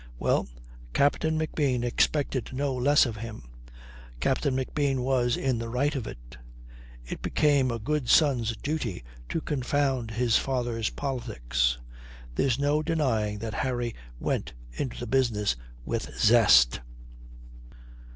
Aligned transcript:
Well, 0.17 0.47
Captain 0.93 1.37
McBean 1.37 1.83
expected 1.83 2.53
no 2.53 2.73
less 2.73 3.05
of 3.05 3.17
him. 3.17 3.43
Captain 4.19 4.55
McBean 4.55 5.03
was 5.03 5.37
in 5.37 5.59
the 5.59 5.69
right 5.69 5.93
of 5.95 6.07
it. 6.07 6.37
It 7.05 7.21
became 7.21 7.69
a 7.69 7.77
good 7.77 8.09
son's 8.09 8.57
duty 8.57 9.03
to 9.29 9.41
confound 9.41 10.09
his 10.09 10.37
father's 10.37 10.89
politics. 10.89 11.77
There's 12.33 12.57
no 12.57 12.81
denying 12.81 13.37
that 13.45 13.53
Harry 13.53 13.93
went 14.19 14.53
into 14.71 14.99
the 14.99 15.05
business 15.05 15.55
with 15.85 16.11
zest. 16.17 16.79